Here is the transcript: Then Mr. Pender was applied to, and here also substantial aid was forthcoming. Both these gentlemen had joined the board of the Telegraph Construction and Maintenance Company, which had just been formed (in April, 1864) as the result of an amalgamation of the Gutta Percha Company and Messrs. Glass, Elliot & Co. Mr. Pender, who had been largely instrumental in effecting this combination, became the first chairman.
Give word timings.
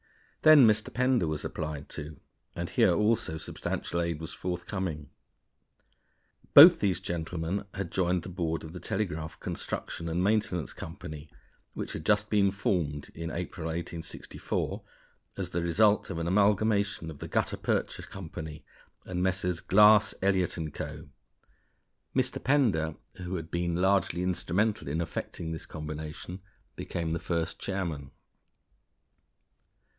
Then 0.41 0.65
Mr. 0.65 0.91
Pender 0.91 1.27
was 1.27 1.45
applied 1.45 1.87
to, 1.89 2.19
and 2.55 2.71
here 2.71 2.91
also 2.91 3.37
substantial 3.37 4.01
aid 4.01 4.19
was 4.19 4.33
forthcoming. 4.33 5.11
Both 6.55 6.79
these 6.79 6.99
gentlemen 6.99 7.65
had 7.75 7.91
joined 7.91 8.23
the 8.23 8.29
board 8.29 8.63
of 8.63 8.73
the 8.73 8.79
Telegraph 8.79 9.39
Construction 9.39 10.09
and 10.09 10.23
Maintenance 10.23 10.73
Company, 10.73 11.29
which 11.75 11.93
had 11.93 12.03
just 12.03 12.31
been 12.31 12.49
formed 12.49 13.11
(in 13.13 13.29
April, 13.29 13.67
1864) 13.67 14.81
as 15.37 15.51
the 15.51 15.61
result 15.61 16.09
of 16.09 16.17
an 16.17 16.25
amalgamation 16.25 17.11
of 17.11 17.19
the 17.19 17.27
Gutta 17.27 17.55
Percha 17.57 18.01
Company 18.01 18.65
and 19.05 19.21
Messrs. 19.21 19.59
Glass, 19.59 20.15
Elliot 20.23 20.57
& 20.65 20.73
Co. 20.73 21.09
Mr. 22.15 22.43
Pender, 22.43 22.95
who 23.17 23.35
had 23.35 23.51
been 23.51 23.75
largely 23.75 24.23
instrumental 24.23 24.87
in 24.87 24.99
effecting 24.99 25.51
this 25.51 25.67
combination, 25.67 26.41
became 26.75 27.13
the 27.13 27.19
first 27.19 27.59
chairman. 27.59 28.09